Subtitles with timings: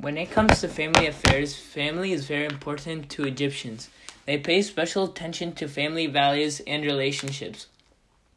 [0.00, 3.90] When it comes to family affairs, family is very important to Egyptians.
[4.24, 7.66] They pay special attention to family values and relationships.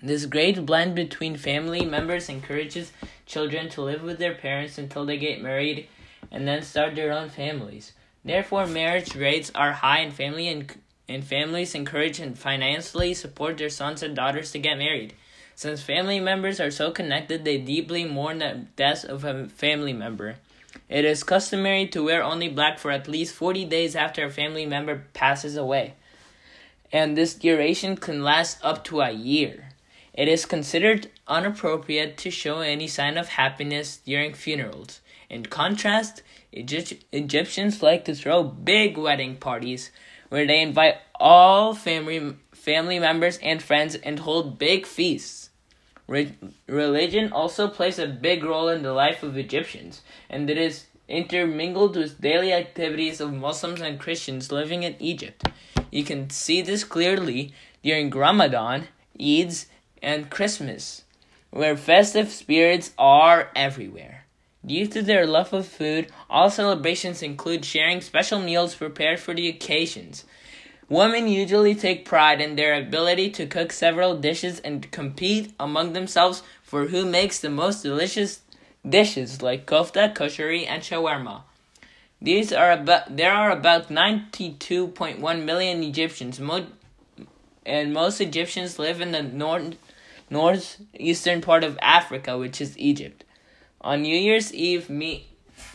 [0.00, 2.92] This great blend between family members encourages
[3.26, 5.88] children to live with their parents until they get married
[6.30, 7.92] and then start their own families.
[8.24, 10.72] Therefore, marriage rates are high in family and,
[11.08, 15.12] and families encourage and financially support their sons and daughters to get married.
[15.56, 20.36] Since family members are so connected, they deeply mourn the death of a family member.
[20.88, 24.66] It is customary to wear only black for at least 40 days after a family
[24.66, 25.94] member passes away,
[26.92, 29.70] and this duration can last up to a year.
[30.14, 35.00] It is considered inappropriate to show any sign of happiness during funerals.
[35.30, 39.90] In contrast, Egypt- Egyptians like to throw big wedding parties
[40.28, 45.50] where they invite all family family members and friends and hold big feasts.
[46.08, 46.34] Re-
[46.66, 50.00] religion also plays a big role in the life of Egyptians,
[50.30, 55.44] and it is intermingled with daily activities of Muslims and Christians living in Egypt.
[55.90, 58.88] You can see this clearly during Ramadan,
[59.20, 59.66] Eids,
[60.02, 61.04] and Christmas,
[61.50, 64.24] where festive spirits are everywhere.
[64.64, 69.48] Due to their love of food, all celebrations include sharing special meals prepared for the
[69.48, 70.24] occasions.
[70.88, 76.42] Women usually take pride in their ability to cook several dishes and compete among themselves
[76.62, 78.40] for who makes the most delicious
[78.88, 81.42] dishes like kofta, koshari, and shawarma.
[82.22, 86.66] These are about there are about 92.1 million Egyptians, mo-
[87.66, 89.76] and most Egyptians live in the north
[90.30, 93.24] northeastern part of Africa, which is Egypt.
[93.82, 95.28] On New Year's Eve, me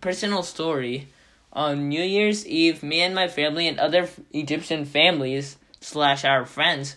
[0.00, 1.08] personal story.
[1.52, 6.96] On New Year's Eve, me and my family and other Egyptian families slash our friends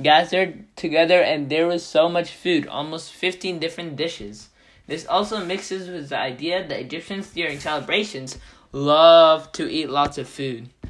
[0.00, 4.48] gathered together, and there was so much food, almost fifteen different dishes.
[4.86, 8.38] This also mixes with the idea that Egyptians during celebrations
[8.72, 10.70] love to eat lots of food.